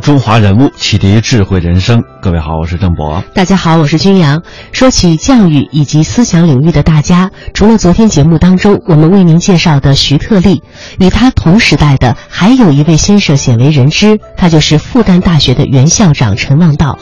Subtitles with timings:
[0.00, 2.02] 中华人物，启迪智慧人生。
[2.22, 3.22] 各位好，我是郑博。
[3.34, 4.42] 大家好，我是君阳。
[4.72, 10.62] 说起教育以及思想领域的大家，除了昨天节目当中我们为您介绍的徐特立，
[10.98, 16.98] 与他同时代的还有一位先生鲜为人知，他就是复旦大学的原校长陈望道。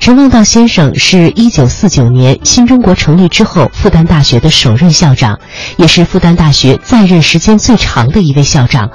[0.00, 5.38] 陈望道先生是一九四九年新中国成立之后复旦大学的首任校长，
[5.76, 8.90] 也是复旦大学在任时间最长的一位校长。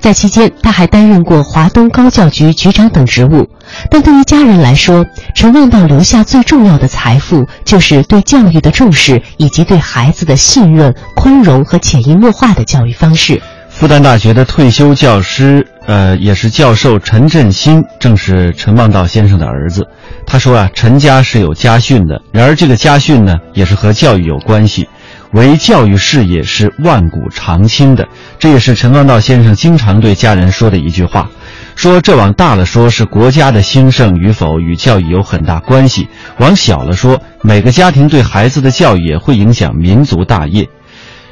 [0.00, 3.46] 在期间，他还担任过华东高教局局长等职务。
[3.90, 13.42] 但对于家人来说，陈望道留下最重要的财富就是对教育的重视，以及对孩子的信任、宽容和潜移默化的教育方式。
[13.68, 19.84] 复旦大学的退休教师，呃，也是教授陈振新，正是陈望道先生的儿子。
[20.24, 24.88] 他说啊，陈家是有家训的，然而这个家训呢，也是和教育有关系。
[25.32, 28.06] 为教育事业是万古长青的，
[28.38, 31.28] 这也是陈望道先生经常对家人说的一句话。
[31.76, 36.06] 说这往大了说，是国家的兴盛与否与教育有很大关系；
[36.38, 40.68] 往小了说，每个家庭对孩子的教育也会影响民族大业。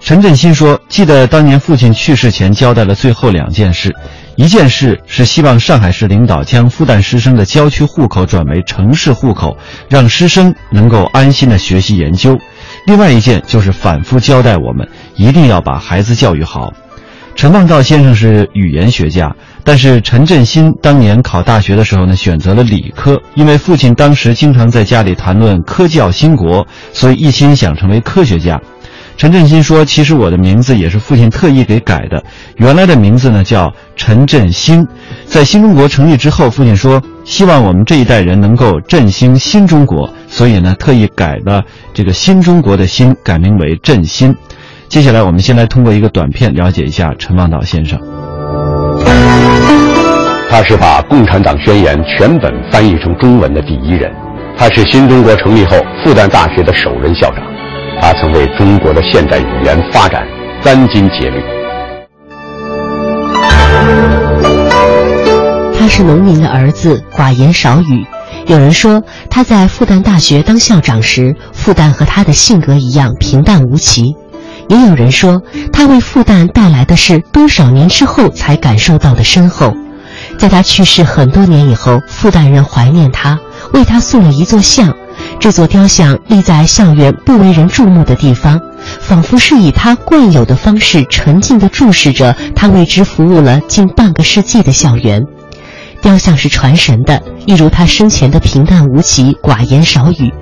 [0.01, 3.95] 陈振新说：“记得当年父亲去世前交代了最后两件事，
[4.35, 9.57] 一件事是希望上海市领导将复旦师生的郊区户口转为城市户口，
[9.89, 12.35] 让师生能够安心的学习研究；
[12.85, 16.73] 另外一件就是反复交代我们一定要把孩子教育好。”
[17.35, 28.61] 陈望道先生是语言学家，但是陈振新当年考大学的时候呢，选择了理科，因为父亲当时经常在家里谈论科教兴国，所以一心想成为科学家。
[29.17, 32.25] 陈振新说：“其实我的名字也是父亲特意给改的，
[32.57, 34.85] 原来的名字呢叫陈振新。
[35.27, 44.35] 在新中国成立之后，父亲说希望我们这一代人能够振兴新中国，所以呢特意改了这个新中国的新，改名为振兴。”
[44.89, 48.01] 接下来，我们先来通过一个短片了解一下陈望道先生。
[50.49, 54.13] 他是把《共产党宣言》全本翻译成中文的第一人，
[54.57, 57.43] 他是新中国成立后复旦大学的首任校长，
[58.01, 60.27] 他曾为中国的现代语言发展
[60.63, 61.43] 殚精竭虑。
[65.79, 68.07] 他是农民的儿子，寡言少语。
[68.47, 74.15] 有人说他在复旦大学当校长时，复旦和他的性格一样平淡无奇。
[74.73, 79.75] 也有人说，他为复旦带来的是多少年之后才感受到的深厚。
[80.39, 83.39] 在他去世很多年以后，复旦人怀念他，
[83.75, 84.95] 为他塑了一座像。
[85.39, 88.59] 这座雕像立在校园不为人注目的地方，
[88.99, 95.21] 仿佛是以他惯有的方式沉静地注视着他为之服务了近半个世纪的校园。
[96.01, 100.33] 雕像是传神的，一如他生前的平淡无奇、寡言少语。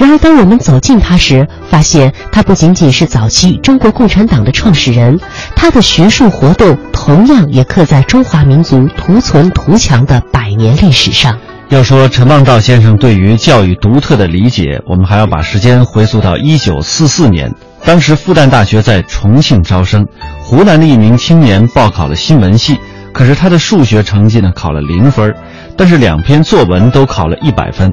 [0.00, 5.20] 然而，当我们走近他时，发现他不仅仅是早期中国共产党的创始人，
[5.54, 11.38] 他的学术活动同样也刻在中华民族图存图强的百年历史上。
[11.68, 17.52] 要说陈望道先生对于教育独特的理解，我们还要把时间回溯到一九四四年。
[17.84, 20.06] 当时复旦大学在重庆招生，
[20.40, 22.80] 湖南的一名青年报考了新闻系，
[23.12, 25.34] 可是他的数学成绩呢考了零分，
[25.76, 27.92] 但是两篇作文都考了一百分。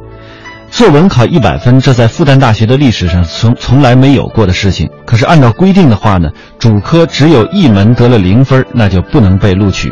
[0.78, 4.88] 作文考一百分，这在复旦大学的历史上从从来没有过的事情。
[5.08, 6.30] 可是按照规定的话呢，
[6.60, 9.92] 主科只有一门得了零分，那就不能被录取。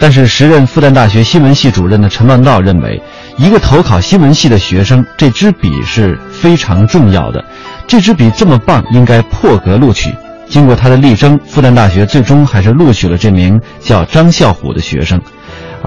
[0.00, 3.00] 但是时任复旦大学新闻系主任的陈望道认为，
[3.36, 7.44] 一个投考新闻系的学生，这支笔是非常重要的。
[7.86, 10.12] 这支笔这么棒，应该破格录取。
[10.48, 15.20] 经过他的力争，复旦大学最终还是录取了这名叫张啸虎的学生。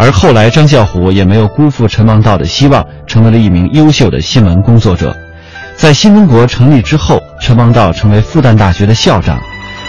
[0.01, 5.13] 而后来，张啸虎也没有辜负陈望道的希望，成为了一名优秀的新闻工作者。
[5.75, 9.37] 在新中国成立之后，陈望道成为复旦大学的校长，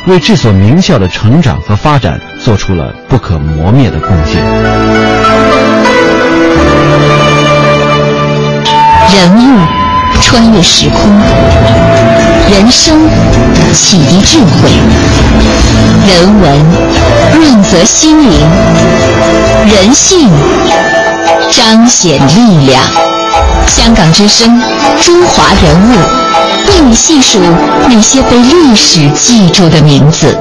[0.09, 4.45] 为这所名校的成长和发展做出了不可磨灭的贡献。
[9.15, 9.61] 人物
[10.21, 11.09] 穿越时空，
[12.51, 12.99] 人生
[13.73, 14.71] 启迪智慧，
[16.07, 16.65] 人文
[17.35, 18.31] 润泽心灵。
[19.67, 20.29] 人性
[21.51, 22.83] 彰显力量。
[23.67, 24.61] 香港之声，
[25.01, 25.95] 中华人物，
[26.69, 27.39] 为你细数
[27.89, 30.37] 那些被历史记住的名字。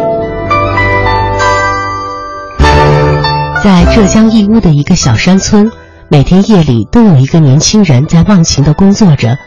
[3.64, 5.70] 在浙江义乌的一个小山村，
[6.08, 9.38] 每天夜里都有一个年轻人在忘情地工作着，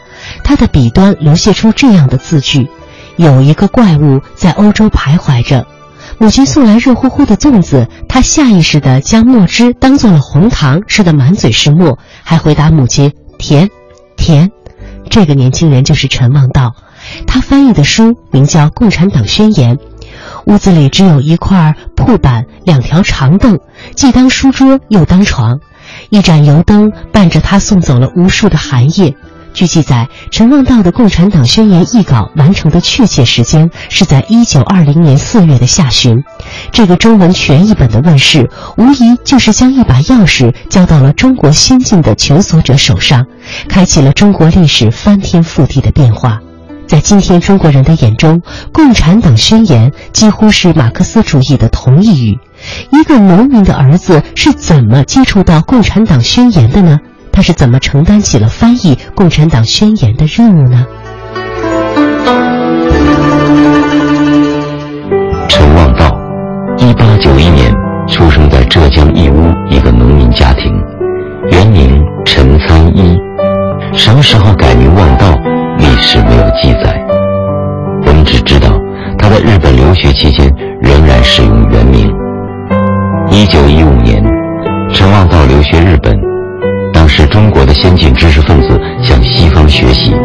[0.43, 2.69] 他的笔端流泻出这样的字句
[3.17, 5.65] ：“有一个怪物在欧洲徘徊着。”
[6.23, 13.69] 母亲送来热乎乎的粽子，他下意识地将墨汁当做了红糖，吃得满嘴是墨，还回答母亲：“甜，
[14.15, 14.49] 甜。”
[15.11, 16.75] 这个年轻人就是陈望道，
[17.27, 19.75] 他翻译的书名叫《共产党宣言》。
[20.45, 23.59] 屋子里只有一块铺板、两条长凳，
[23.93, 25.59] 既当书桌又当床。
[26.09, 29.13] 一盏油灯伴着他送走了无数的寒夜。
[29.53, 36.23] 据记载，陈望道的《共产党宣言》译稿完成的确切时间是在一九二零年四月的下旬。
[36.71, 43.25] 这个中文全译本的问世，无疑就是将一把钥匙交到了中国先进的求索者手上，
[43.69, 46.39] 开启了中国历史翻天覆地的变化。
[46.87, 48.41] 在今天中国人的眼中，
[48.71, 52.39] 《共产党宣言》几乎是马克思主义的同义语。
[52.91, 56.99] 一个农民的儿子是怎么接触到《共产党宣言》的呢？
[57.33, 60.85] 他是怎么承担起了翻译《共产党宣言》的任务呢？
[65.49, 66.15] 陈望道，
[66.77, 67.73] 一八九一年
[68.07, 70.71] 出生在浙江义乌一个农民家庭，
[71.49, 73.19] 原名陈参一，
[73.93, 75.35] 什么时候改名望道，
[75.79, 77.03] 历史没有记载。
[78.05, 78.79] 我们只知道
[79.17, 82.13] 他在日本留学期间仍然使用原名。
[83.31, 84.23] 一九一五年，
[84.93, 86.32] 陈望道留学日本。
[87.15, 88.69] 当时中国的先进知识分子
[89.03, 90.15] 向西方学习，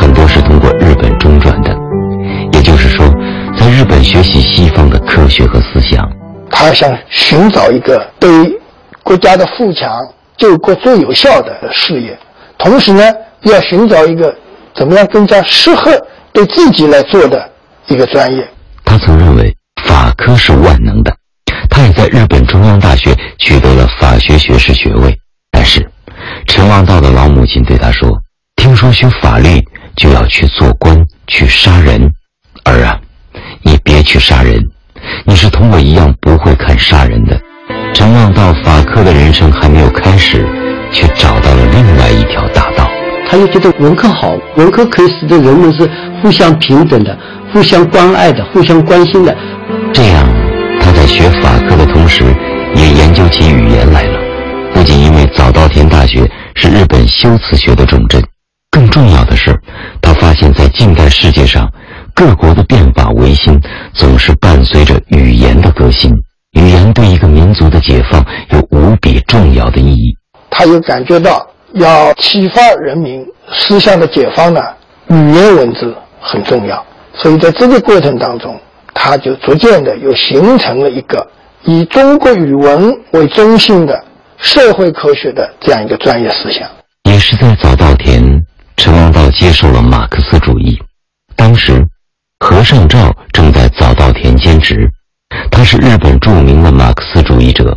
[0.00, 1.76] 很多是通过日本中转的，
[2.54, 3.06] 也就是说，
[3.54, 6.10] 在日本学习西方的科学和思想。
[6.50, 8.30] 他想寻找一个对
[9.02, 9.90] 国家的富强、
[10.38, 12.18] 救国最有效的事业，
[12.56, 13.02] 同时呢，
[13.42, 14.34] 要寻找一个
[14.74, 15.90] 怎么样更加适合
[16.32, 17.46] 对自己来做的
[17.88, 18.48] 一个专业。
[18.86, 19.54] 他曾认为
[19.84, 21.14] 法科是万能的，
[21.68, 25.14] 他也在日本中央大学取得了法学学士学位，
[25.52, 25.86] 但是。
[26.46, 28.10] 陈望道的老母亲对他说
[28.56, 29.62] ：“听说学法律
[29.96, 30.96] 就要去做官，
[31.26, 32.10] 去杀人。
[32.64, 32.98] 儿啊，
[33.62, 34.60] 你别去杀人，
[35.24, 37.38] 你是同我一样不会看杀人的。”
[37.94, 40.46] 陈望道法科的人生还没有开始，
[40.92, 42.88] 却找到了另外一条大道。
[43.30, 45.90] 他就觉得文科好，文科可以使得人们是
[46.22, 47.18] 互相平等的、
[47.52, 49.36] 互相关爱的、互相关心的。
[49.92, 50.26] 这样，
[50.80, 52.24] 他在学法科的同时，
[52.74, 54.02] 也研究起语言来
[55.58, 56.20] 稻田大学
[56.54, 58.22] 是日本修辞学的重镇，
[58.70, 59.52] 更重要的是，
[60.00, 61.68] 他发现，在近代世界上，
[62.14, 63.60] 各国的变法维新
[63.92, 66.12] 总是伴随着语言的革新。
[66.52, 70.14] 语言对一个民族的解放有无比重要的意义。
[70.48, 74.60] 他又感觉到，要启发人民思想的解放呢，
[75.08, 76.86] 语言文字很重要。
[77.14, 78.56] 所以在这个过程当中，
[78.94, 81.26] 他就逐渐的又形成了一个
[81.64, 84.04] 以中国语文为中心的。
[84.40, 86.68] 社会科学的这样一个专业思想，
[87.04, 88.22] 也是在早稻田，
[88.76, 90.78] 陈望道接受了马克思主义。
[91.36, 91.84] 当时，
[92.38, 94.88] 和尚照正在早稻田兼职，
[95.50, 97.76] 他是日本著名的马克思主义者，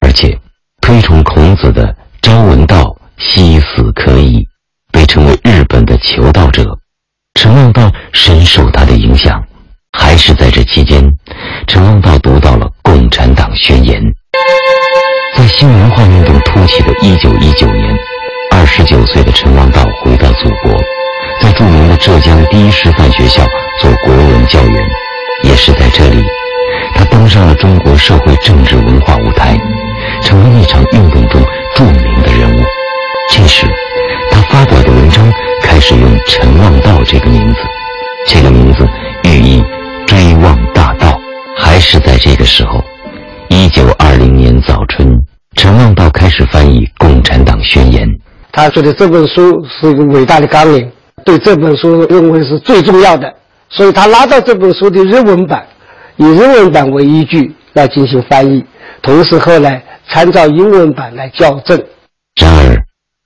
[0.00, 0.38] 而且
[0.80, 4.46] 推崇孔子的“朝闻道，夕死可矣”，
[4.92, 6.64] 被称为日本的求道者。
[7.34, 9.42] 陈望道深受他的影响，
[9.92, 11.02] 还是在这期间，
[17.02, 17.96] 一九一九年，
[18.52, 20.78] 二十九岁的陈望道回到祖国，
[21.40, 23.42] 在著名的浙江第一师范学校
[23.80, 24.88] 做国文教员。
[25.42, 26.22] 也是在这里，
[26.94, 29.56] 他登上了中国社会政治文化舞台，
[30.22, 31.42] 成为那场运动中
[31.74, 32.62] 著名的人物。
[33.30, 33.66] 这时，
[34.30, 35.32] 他发表的文章
[35.62, 37.60] 开始用陈望道这个名字，
[38.26, 38.86] 这个名字
[39.24, 39.64] 寓意
[40.06, 41.18] 追望大道。
[41.56, 42.84] 还是在这个时候，
[43.48, 45.18] 一九二零年早春。
[45.56, 48.08] 陈望道开始翻译《共产党宣言》，
[48.52, 50.90] 他觉得这本书是一个伟大的纲领，
[51.24, 53.30] 对这本书认为是最重要的，
[53.68, 55.66] 所以他拿到这本书的日文版，
[56.16, 58.64] 以日文版为依据来进行翻译，
[59.02, 61.76] 同时后来参照英文版来校正。
[62.40, 62.74] 然而，《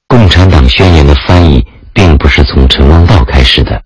[0.08, 1.62] 共产党宣言》的翻译
[1.92, 3.80] 并不是从陈望道开始的，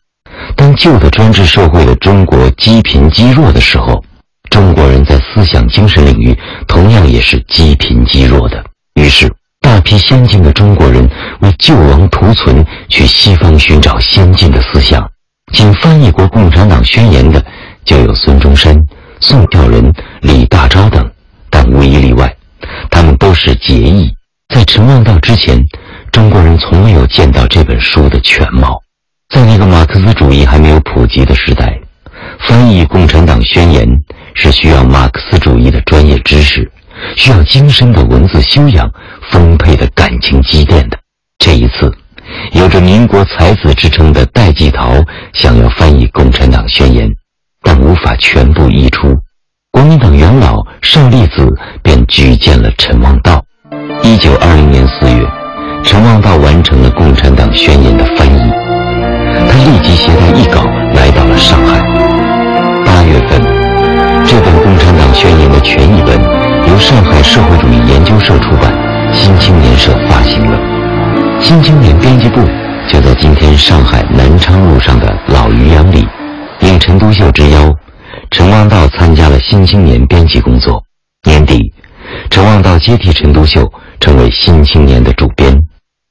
[0.56, 4.02] 当旧的专制社会的中国积贫积弱的时候。
[4.58, 6.36] 中国人在思想精神领域
[6.66, 8.60] 同样也是积贫积弱的。
[8.94, 15.08] 于是，大批先进的中国人为救亡图存，去西方寻找先进的思想。
[15.52, 17.40] 仅翻译过《共产党宣言》的，
[17.84, 18.76] 就有孙中山、
[19.20, 21.08] 宋教仁、李大钊等，
[21.48, 22.34] 但无一例外，
[22.90, 24.12] 他们都是结义。
[24.52, 25.56] 在陈望道之前，
[26.10, 28.82] 中国人从没有见到这本书的全貌。
[29.32, 31.78] 在那个马克思主义还没有普及的时代，
[32.40, 33.86] 翻译《共产党宣言》。
[34.40, 36.70] 是需要马克思主义的专业知识，
[37.16, 38.88] 需要精深的文字修养、
[39.32, 40.96] 丰沛的感情积淀的。
[41.38, 41.92] 这一次，
[42.52, 44.94] 有着民国才子之称的戴季陶
[45.32, 47.08] 想要翻译《共产党宣言》，
[47.64, 49.12] 但无法全部译出。
[49.72, 51.52] 国民党元老邵力子
[51.82, 53.44] 便举荐了陈望道。
[54.04, 55.26] 一九二零年四月，
[55.82, 58.52] 陈望道完成了《共产党宣言》的翻译，
[59.50, 60.62] 他立即携带译稿
[60.94, 61.80] 来到了上海。
[62.86, 63.57] 八月份。
[64.28, 66.20] 这本《共产党宣言》的全译本
[66.68, 68.70] 由上海社会主义研究社出版，
[69.14, 69.34] 新。
[69.38, 70.58] 青年社发行了。
[71.40, 72.42] 新青年编辑部
[72.90, 76.06] 就在今天上海南昌路上的老渔阳里。
[76.60, 77.72] 应陈独秀之邀，
[78.30, 80.82] 陈望道参加了新青年编辑工作。
[81.24, 81.72] 年底，
[82.28, 83.66] 陈望道接替陈独秀，
[83.98, 85.58] 成为新青年的主编。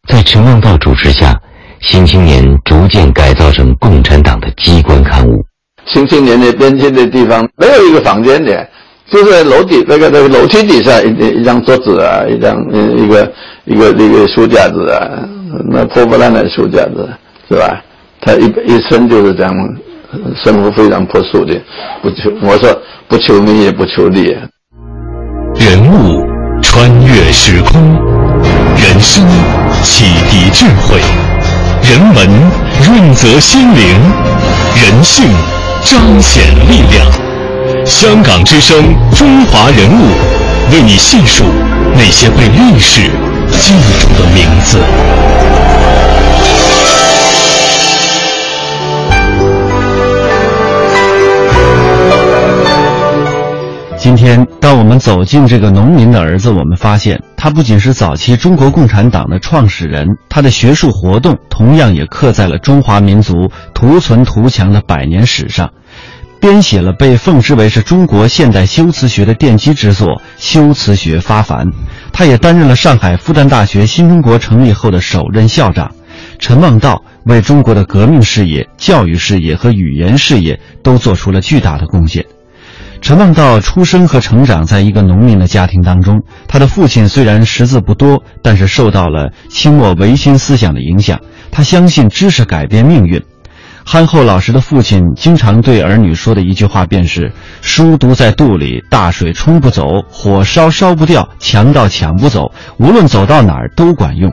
[0.07, 1.39] 在陈望道主持下，
[1.81, 5.45] 新青年逐渐改造成共产党的机关刊物。
[5.87, 8.67] 新青年的边境的地方没有一个房间的。
[9.09, 12.57] 就是楼底那个那个楼梯底下一一张桌子啊，一张
[12.97, 13.31] 一个
[13.63, 15.23] 一个一个书架子啊，
[15.71, 17.07] 那破破烂烂的书架子
[17.47, 17.81] 是吧？
[18.19, 19.55] 他一一生就是这样，
[20.43, 21.53] 生活非常朴素的，
[22.01, 22.77] 不求我说
[23.07, 24.35] 不求名也不求利。
[25.55, 26.21] 人物
[26.61, 27.81] 穿越时空，
[28.75, 29.25] 人生
[29.83, 30.99] 启迪智慧，
[31.81, 32.27] 人文
[32.85, 33.95] 润泽心灵，
[34.75, 35.23] 人性
[35.89, 37.85] 彰显力量。
[37.85, 38.77] 香港之声，
[39.15, 40.11] 中华人物，
[40.73, 41.45] 为你细数
[41.93, 43.03] 那些被历史
[43.51, 44.79] 记住的名字。
[53.97, 63.33] 今天，当我们走进这个农民的儿子，我们发现他不仅是早期中国共产党的创始人，他的学术活动同样也刻在了中华民族
[63.73, 65.71] 图存图强的百年史上。
[66.39, 71.65] 编写了被奉之为是中国现代修辞学的奠基之作《修辞学发凡》，
[72.13, 75.91] 他也担任了上海复旦大学新中国成立后的首任校长。
[76.39, 82.25] 陈望道为中国的革命事业、教育事业和语言事业都做出了巨大的贡献。
[83.01, 91.19] 陈望道出生和成长在一个农民的家庭当中，他的父亲虽然识字不多，但是受到了清末维新思想的影响，
[91.51, 93.21] 他相信知识改变命运。
[93.89, 97.31] 憨厚老实的父亲经常对儿女说的一句话便是
[97.63, 104.29] ：“书读在肚里，大水冲不走，火烧烧不掉，强盗抢不走，无论走到哪儿都管用。”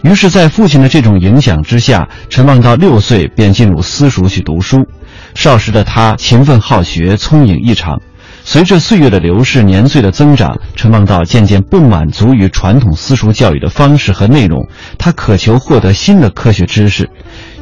[0.00, 4.88] 于是，在父亲的这种影响之下，陈望道六岁便进入私塾去读书。
[5.34, 8.00] 少时的他勤奋好学，聪颖异常。
[8.48, 17.10] 随着岁月的流逝，年岁的增长，陈望道渐渐不满足于传统私塾教育的方式和内容，他渴求获得新的科学知识。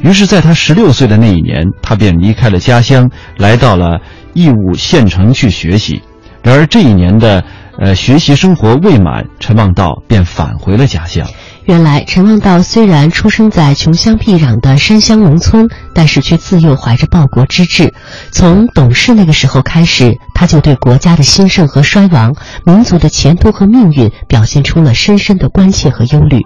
[0.03, 3.99] 于是，在他十六岁的那一年，他便离开了家乡，来到了
[4.35, 6.03] 义乌县城去学习。
[6.43, 7.43] 然而，这一年的，
[7.79, 11.27] 呃，学习生活未满，陈望道便返回了家乡。
[11.65, 17.91] 原来，陈望道虽然出生在穷乡僻壤的山乡农村，但是却自幼怀着报国之志。
[18.31, 26.41] 从懂事那个时候开始，他就对国家的兴盛和衰亡、民族的前途和命运表现出了深深的关切和忧虑。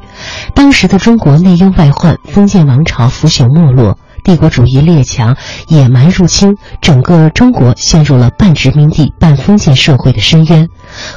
[0.55, 3.97] 当时的中国内忧外患，封建王朝腐朽没落。
[4.21, 5.37] 帝国主义列强
[5.69, 10.67] 野蛮入侵，整个中国陷入了半殖民地半封建社会的深渊。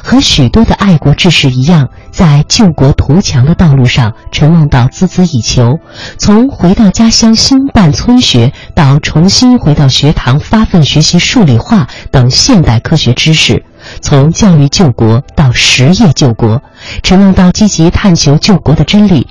[0.01, 5.79] 和许多的爱国志士一样，在救国图强的道路上，陈望道孜孜以求。
[6.19, 13.65] 从回到家乡兴办村学，到重新回到学堂发奋学习数理化等现代科学知识。
[14.01, 16.61] 从教育救国到实业救国，
[17.01, 19.27] 陈望道积极探求救国的真理。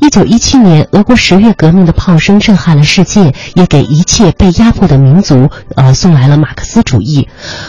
[0.00, 7.28] 一九一七年，俄国十月革命的炮声震撼了世界，也给一切被压迫的民族，呃，送来了马克思主义。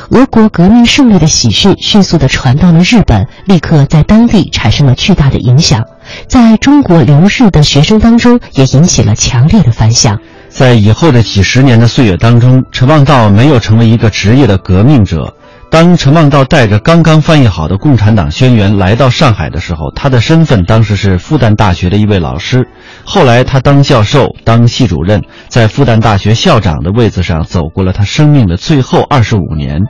[0.09, 5.83] 俄国革命胜利的喜讯迅速地传到了日本，立刻在当地产生了巨大的影响，
[6.27, 10.19] 在中国留日的学生当中也引起了强烈的反响。
[10.49, 15.33] 在以后的几十年的岁月当中，陈望道没有成为一个职业的革命者。
[15.75, 22.65] 当陈望道带着刚刚翻译好的《共产党宣言》来到上海的时候，他的身份当时是复旦大学的一位老师。
[23.03, 29.81] 后来他当教授、当系主任，在复旦大学校长的位子上走过了他生命的最后二十五年。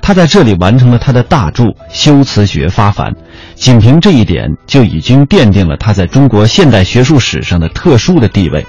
[0.00, 3.12] 他在这里完成了他的大著《修辞学发凡》，
[3.56, 8.64] 仅凭这一点就已经奠定了他在中国现代学术史上的特殊的地位。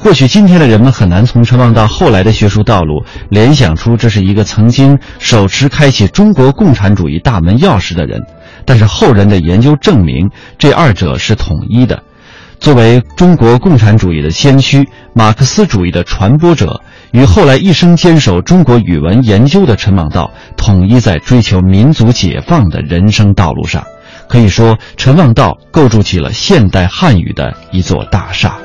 [0.00, 8.22] 或许今天的人们很难从陈望道后来的学术道路联想出这是一个曾经手持开启中国共产主义大门钥匙的人，
[8.64, 12.00] 但是后人的研究证明，这二者是统一的。
[12.60, 16.80] 作为中国共产主义的先驱、马克思主义的传播者，
[17.12, 23.84] 与后来一生坚守中国语文研究的陈望道，统一在追求民族解放的人生道路上。
[24.28, 28.56] 可以说，陈望道构筑起了现代汉语的一座大厦。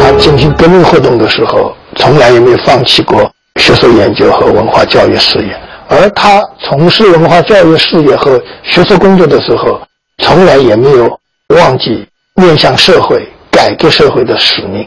[0.00, 5.56] 他进行革命活动的时候，从来也没有放弃过学术研究和文化教育事业。
[5.88, 9.80] 而他从事文化教育事业和学术工作的时候，
[10.22, 11.18] 从来也没有
[11.56, 14.86] 忘记面向社会、改革社会的使命。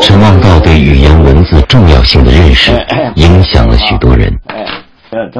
[0.00, 2.72] 陈望道对语言文字重要性的认识，
[3.16, 4.32] 影响了许多人。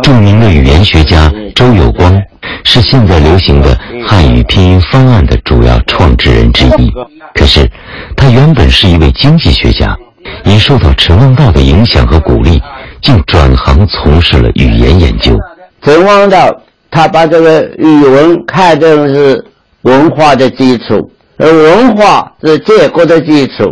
[0.03, 2.23] 著名的语言学家周有光
[2.65, 6.93] 是现在流行的汉语拼音方案的主要创制人之一。
[7.35, 7.69] 可是，
[8.17, 9.97] 他原本是一位经济学家，
[10.45, 12.63] 因受到陈望道的影响和鼓励，
[13.03, 15.37] 竟转行从事了语言研究。
[15.83, 16.55] 陈望道
[16.91, 19.45] 他把这个语文看成是
[19.83, 23.65] 文化的基础，而文化是建国的基础，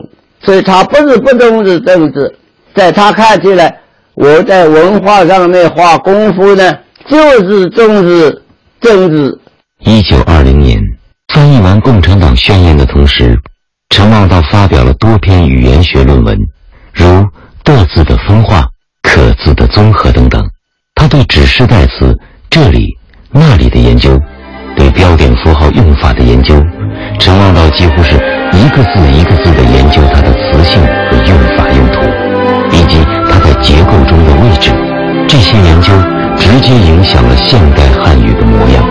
[0.43, 2.35] 所以他不是不重视政治，
[2.75, 3.79] 在他看起来。
[4.15, 6.71] 我在文化上面花功夫呢，
[7.09, 8.43] 就是政治
[8.79, 9.39] 政治。
[9.81, 10.79] 一九二零年，
[11.33, 13.35] 翻译完《共产党宣言》的同时，
[13.89, 16.37] 陈望道发表了多篇语言学论文，
[16.93, 17.07] 如
[17.65, 18.67] “的”字的分化、
[19.03, 20.47] “可”字的综合等等。
[20.95, 22.15] 他对指示代词
[22.51, 22.95] “这里
[23.33, 24.21] ”“那里”的研究，
[24.77, 26.63] 对标点符号用法的研究，
[27.19, 28.15] 陈望道几乎是
[28.53, 33.03] 一个字一个字的研究它的词性和用法用途，以及。
[33.33, 33.39] 他
[36.53, 38.85] 直接影响了现代汉语的模样。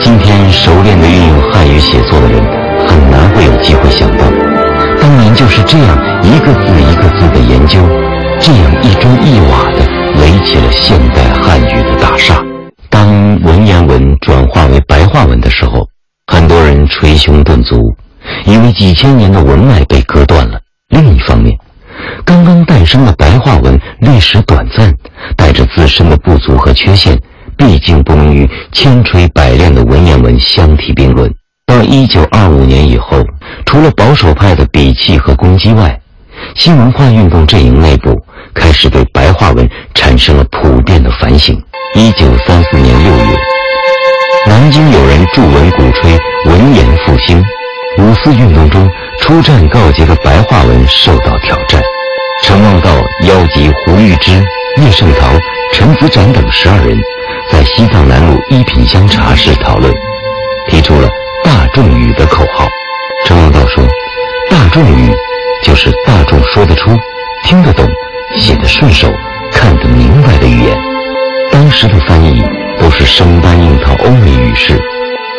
[0.00, 2.42] 今天熟练地运用汉语写作的人，
[2.88, 4.24] 很难会有机会想到，
[5.02, 7.78] 当年就是这样一个字一个字的研究，
[8.40, 9.86] 这样一砖一瓦地
[10.18, 12.42] 垒起了现代汉语的大厦。
[12.88, 15.86] 当文言文转化为白话文的时候，
[16.26, 17.94] 很多人捶胸顿足，
[18.46, 20.58] 因为几千年的文脉被割断了。
[20.88, 21.54] 另一方面，
[22.24, 24.92] 刚刚诞生的白话文历史短暂，
[25.36, 27.18] 带着自身的不足和缺陷，
[27.56, 31.32] 毕竟不能与千锤百炼的文言文相提并论。
[31.66, 33.24] 到一九二五年以后，
[33.64, 35.98] 除了保守派的鄙弃和攻击外，
[36.54, 38.20] 新文化运动阵营内部
[38.54, 41.56] 开始对白话文产生了普遍的反省。
[41.94, 43.38] 一九三四年六月，
[44.46, 47.42] 南京有人著文鼓吹文言复兴，
[47.98, 51.80] 五四运动中出战告捷的白话文受到挑战。
[52.44, 52.90] 陈望道
[53.26, 54.32] 邀集胡玉芝、
[54.76, 55.32] 叶圣陶、
[55.72, 56.94] 陈子展等十二人，
[57.50, 59.90] 在西藏南路一品香茶室讨论，
[60.68, 61.08] 提出了
[61.42, 62.68] “大众语”的口号。
[63.24, 63.82] 陈望道说
[64.50, 65.10] ：“大众语
[65.64, 66.90] 就是大众说得出、
[67.44, 67.88] 听得懂、
[68.36, 69.10] 写得顺手、
[69.50, 70.78] 看得明白的语言。”
[71.50, 72.44] 当时的翻译
[72.78, 74.78] 都是生搬硬套欧美语式，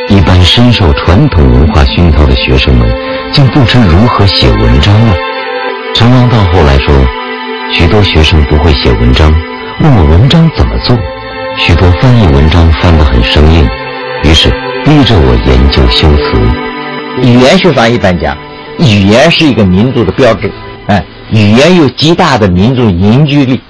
[0.09, 2.91] 一般深受传统文化熏陶的学生们，
[3.31, 5.15] 竟不知如何写文章了。
[5.95, 6.93] 陈望道后来说，
[7.71, 9.33] 许多学生不会写文章，
[9.79, 10.95] 问我文章怎么做。
[11.57, 13.65] 许多翻译文章翻得很生硬，
[14.25, 14.49] 于是
[14.83, 17.25] 逼着我研究修辞。
[17.25, 18.37] 语言学上一般讲，
[18.77, 20.51] 语言是一个民族的标志，
[20.87, 23.61] 哎，语言有极大的民族凝聚力，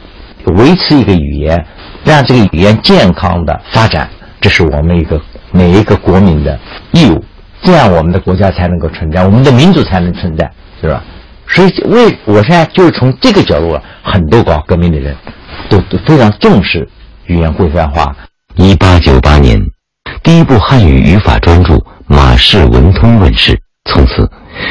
[0.45, 1.63] 维持一个语言，
[2.03, 4.09] 让这个语言健康的发展，
[4.41, 6.59] 这是我们一个每一个国民的
[6.91, 7.23] 义务。
[7.61, 10.49] 这样我们的国家才能够存在，我们的民族才能存在，
[10.81, 11.03] 是吧？
[11.47, 15.15] 所以，为我现在就是从这个角度啊，很多搞革命的人
[15.69, 16.88] 都都非常重视
[17.27, 18.15] 语言规范化。
[18.55, 19.62] 一八九八年，
[20.23, 21.73] 第一部汉语语法专著
[22.08, 23.58] 《马氏文通》问世，
[23.89, 24.29] 从此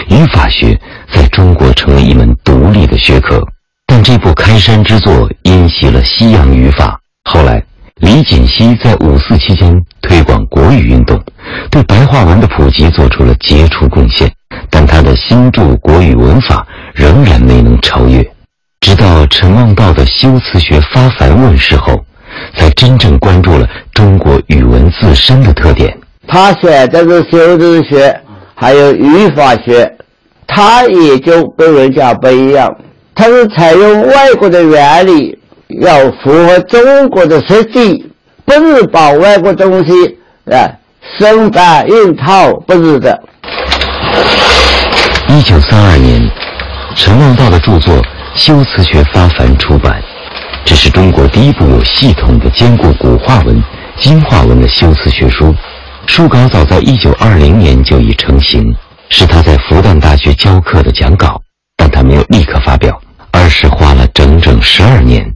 [0.08, 0.78] 语法学
[1.12, 3.40] 在中国成为一门独立的学科。
[3.86, 6.98] 但这部开山之作因袭了西洋语法。
[7.30, 7.62] 后来，
[7.96, 11.22] 李锦熙在五四期间推广国语运动，
[11.70, 14.30] 对白话文的普及做出了杰出贡献。
[14.70, 18.24] 但他的新著国语文法仍然没能超越，
[18.80, 22.00] 直到陈望道的修辞学发凡问世后，
[22.56, 25.92] 才真正关注了中国语文自身的特点。
[26.28, 28.16] 他选择的修辞学，
[28.54, 29.92] 还有语法学，
[30.46, 32.72] 他也就跟人家不一样，
[33.12, 35.36] 他是采用外国的原理，
[35.80, 38.08] 要符合中国的实际，
[38.44, 39.92] 不是把外国东西
[40.44, 40.70] 啊
[41.18, 43.20] 生搬硬套，不是的。
[45.36, 46.22] 一九三二年，
[46.94, 47.92] 陈望道的著作
[48.36, 50.00] 《修辞学发凡》出版，
[50.64, 53.60] 这是中国第一部有系统的兼顾古话文、
[53.96, 55.52] 今话文的修辞学书。
[56.06, 58.72] 书稿早在一九二零年就已成型，
[59.08, 61.40] 是他在复旦大学教课的讲稿，
[61.76, 62.96] 但他没有立刻发表，
[63.32, 65.28] 而是花了整整十二年，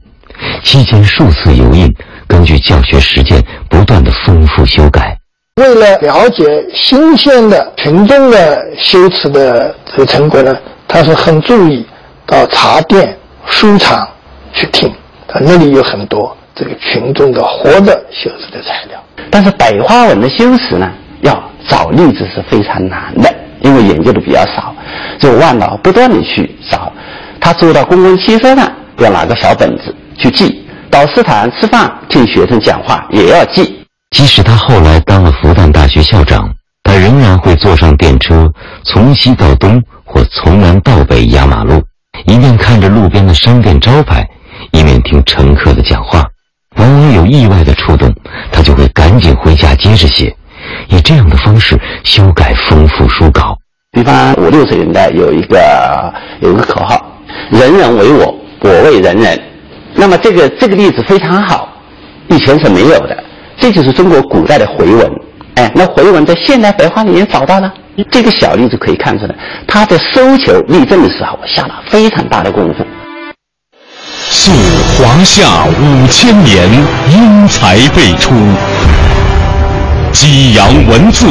[0.63, 1.93] 期间数次油印，
[2.25, 5.18] 根据教学实践不断的丰富修改。
[5.59, 10.55] 为了了解新鲜的群众的修辞的这个成果呢，
[10.87, 11.85] 他是很注意
[12.25, 14.07] 到茶店、书场
[14.53, 14.89] 去听，
[15.27, 18.97] 他，那里有很多这个群众的活的修辞的材料。
[19.29, 20.89] 但是白话文的修辞呢，
[21.21, 24.73] 要找例子是非常难的，因为研究的比较少，
[25.19, 26.89] 就万脑不断的去找。
[27.41, 33.78] 他坐到公共汽车上要拿个小本子去记，到食堂吃饭听学生讲话也要记。
[34.11, 36.49] 即使他后来当了复旦大学校长，
[36.83, 38.51] 他仍然会坐上电车，
[38.83, 41.81] 从西到东或从南到北压马路，
[42.25, 44.27] 一面看着路边的商店招牌，
[44.71, 46.25] 一面听乘客的讲话。
[46.77, 48.13] 往往有意外的触动，
[48.51, 50.35] 他就会赶紧回家接着写，
[50.89, 53.55] 以这样的方式修改丰富书稿。
[53.91, 57.15] 比方五六十年代有一个有一个口号
[57.51, 59.39] ：“人人为我，我为人人。”
[59.95, 61.69] 那么这个这个例子非常好，
[62.29, 63.23] 以前是没有的。
[63.59, 65.11] 这就是中国古代的回文。
[65.55, 67.71] 哎，那回文在现代白话里面找到了。
[68.09, 69.35] 这个小例子可以看出来，
[69.67, 72.85] 他在搜求例证的时候下了非常大的功夫。
[74.31, 74.51] 溯
[74.97, 76.65] 华夏五千年，
[77.11, 78.33] 英才辈出，
[80.13, 81.25] 激扬文字，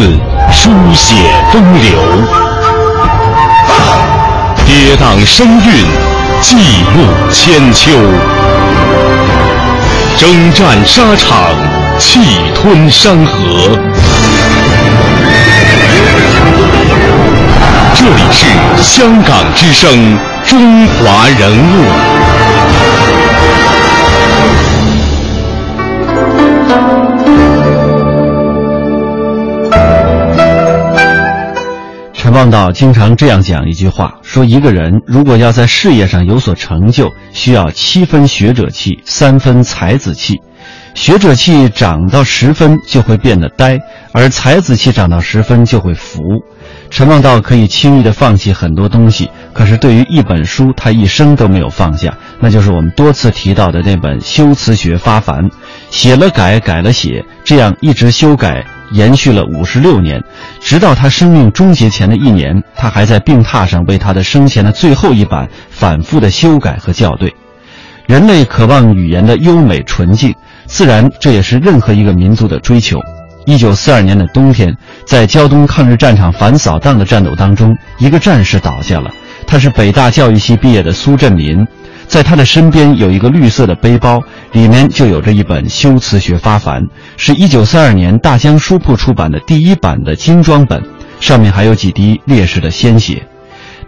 [0.52, 1.14] 书写
[1.50, 1.90] 风流，
[4.66, 5.86] 跌宕声韵，
[6.42, 6.56] 记
[6.94, 7.92] 录千秋，
[10.18, 11.50] 征战沙场，
[11.98, 12.20] 气
[12.54, 13.76] 吞山河。
[17.94, 18.46] 这里是
[18.80, 19.90] 香港之声
[20.48, 21.82] 《中华人物》。
[32.14, 40.40] 陈望道经常这样讲一句话：说一个人如果要在事业上有所成就，需要七分学者气，三分才子气。
[40.98, 43.78] 学者气长到十分就会变得呆，
[44.12, 46.20] 而才子气长到十分就会浮。
[46.90, 55.48] 陈望道可以轻易地放弃很多东西，可是对于一本书，他一生都没有放下，那就是我们多次提到的那本《修辞学发凡》，
[55.88, 60.20] 写了改，改了写，这样一直修改，延续了五十六年，
[60.60, 67.32] 直到他生命终结前的一年，他还在病榻上为他的生前的最后一版反复的修改和校对。
[68.06, 70.34] 人类渴望语言的优美纯净，
[70.68, 73.00] 自然这也是任何一个民族的追求。
[73.46, 74.76] 一九四二年的冬天，
[75.06, 79.10] 在胶东抗日战场反扫荡的战斗当中，一个战士倒下了。
[79.46, 81.66] 他是北大教育系毕业的苏振民，
[82.06, 86.82] 在他的身边有一个绿色的背包，里面就有着一本《修辞学发凡》，
[87.16, 90.82] 是一九四二年大江书铺出版的第一版的精装本，
[91.18, 93.26] 上面还有几滴烈士的鲜血。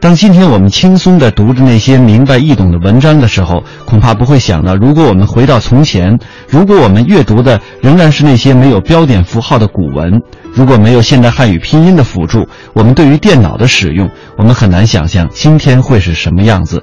[0.00, 10.22] 当今天我们轻松地读着那些明白易懂的文章的时候，恐怕不会想到，如果我们回到从前，如果我们阅读的仍然是那些没有标点符号的古文，
[10.54, 14.08] 如果没有现代汉语拼音的辅助，我们对于电脑的使用，
[14.38, 16.82] 我们很难想象今天会是什么样子。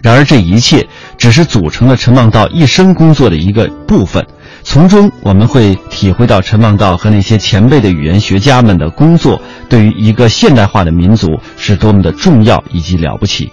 [0.00, 4.24] 然而，这一切只是组成了陈望道一生工作的一个部分。
[4.70, 13.50] 从中我们会体会到陈望道和那些前辈的语言学家们的工作对于一个现代化的民族是多么的重要以及了不起。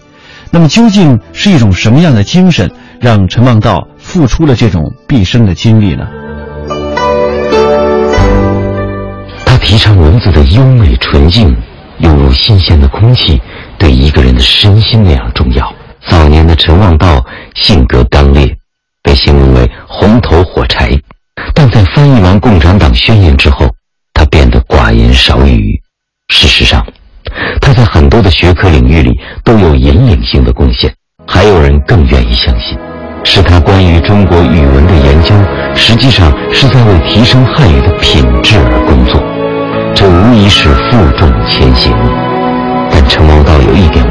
[0.52, 6.06] 那么究竟是一种什么样的精神让陈望道付出了这种毕生的精力呢？
[9.46, 11.56] 他提倡文字的优美纯净，
[12.00, 13.42] 犹如新鲜的空气，
[13.78, 15.74] 对一个人的身心那样重要。
[16.06, 18.58] 早年的陈望道性格刚烈。
[19.02, 21.00] 被形容为红头火柴，
[21.54, 23.70] 但在翻译完《共产党宣言》之后，
[24.14, 25.80] 他变得寡言少语。
[26.30, 26.86] 事实上，
[27.62, 30.94] 他在很多的学科领域里都有引领性的贡献。
[31.28, 32.78] 还有人更愿意相信，
[33.24, 35.34] 是他关于中国语文的研究，
[35.74, 39.20] 实际上是在为提升汉语的品质而工作。
[39.96, 41.92] 这无疑是负重前行。
[42.92, 44.05] 但陈望道有一点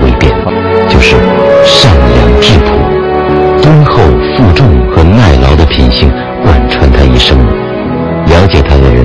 [8.84, 9.04] 的人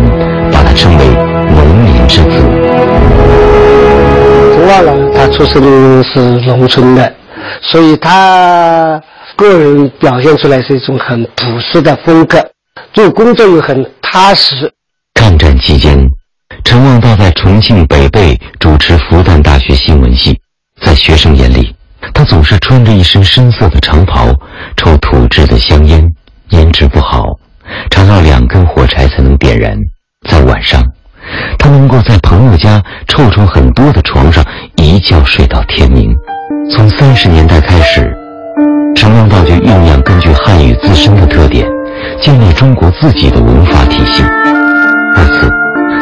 [0.52, 1.06] 把他称为
[1.56, 2.30] “农民之子”。
[4.54, 7.12] 陈望呢，他出生是农村的，
[7.62, 9.02] 所以他
[9.36, 12.38] 个人表现出来是一种很朴实的风格，
[12.94, 14.72] 做工作又很踏实。
[15.13, 15.98] 抗战期间，
[16.63, 20.39] 陈望道在重庆北碚主持复旦大学新闻系，
[20.82, 21.74] 在学生眼里。
[22.13, 24.28] 他总是穿着一身深色的长袍，
[24.78, 26.10] 抽土制的香烟，
[26.50, 27.38] 烟质不好，
[28.89, 29.78] 柴才能点燃。
[30.30, 30.84] 在晚上，
[31.58, 34.43] 他能够在朋友家臭虫很多的床上
[34.75, 36.13] 一觉睡到天明。
[36.69, 38.13] 从三十年代开始，
[38.95, 41.65] 陈望道就酝酿根据汉语自身的特点，
[42.19, 44.23] 建立中国自己的文化体系。
[44.23, 45.49] 为此，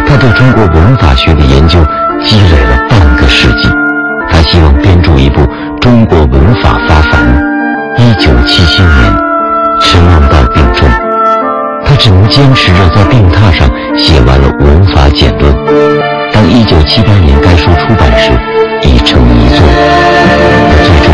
[0.08, 1.80] 他对中国文法学的研究
[2.24, 3.70] 积累了半个世纪。
[4.30, 5.42] 他希望编著一部
[5.80, 7.22] 《中国文法发凡》。
[7.98, 9.16] 一九七七年，
[9.80, 10.88] 陈望道病重，
[11.88, 13.66] 他只能坚持着在病榻上
[13.98, 15.54] 写完了《文法简论》。
[16.34, 18.30] 当一九七八年该书出版时，
[18.84, 19.66] 已成遗作。
[20.70, 21.08] 他最终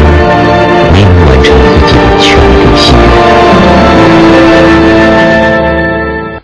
[0.92, 3.06] 没能完成自己的全部心愿。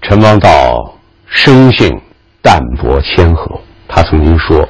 [0.04, 0.94] 陈望道
[1.28, 2.00] 生性
[2.44, 4.68] 淡泊谦和，他曾经说。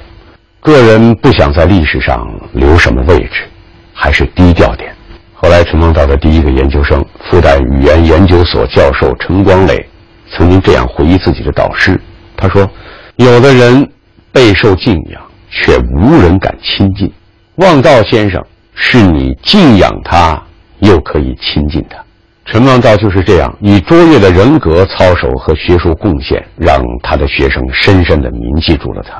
[0.61, 3.47] 个人不想在历史上留什么位置，
[3.93, 4.93] 还是低调点。
[5.41, 9.89] 后来，陈望道的第一个研究生，复旦语言研究所教授陈光磊，
[10.29, 11.97] 曾经这样回忆自己的导师
[12.35, 12.69] ：“他说，
[13.15, 13.89] 有的人
[14.33, 17.09] 备受敬仰，却无人敢亲近。
[17.55, 18.43] 望道先生
[18.75, 20.37] 是你敬仰他，
[20.79, 21.95] 又可以亲近他。
[22.43, 29.13] 陈望道就是这样，以卓越的人格操守和学术贡献，让他的学生深深的铭记住了他，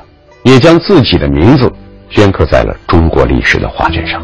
[0.44, 1.72] 也将自己的名字
[2.12, 4.22] 镌刻在了中国历史的画卷上。”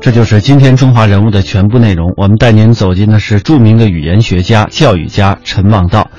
[0.00, 2.14] 这就是今天中华人物的全部内容。
[2.16, 6.10] 我们带您走进的是著名的语言学家、教育家陈望道。